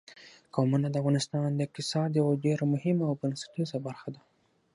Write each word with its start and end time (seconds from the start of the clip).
قومونه 0.55 0.87
د 0.89 0.95
افغانستان 1.01 1.47
د 1.53 1.59
اقتصاد 1.67 2.09
یوه 2.19 2.33
ډېره 2.45 2.63
مهمه 2.73 3.03
او 3.09 3.13
بنسټیزه 3.21 3.77
برخه 3.87 4.09
ده. 4.15 4.21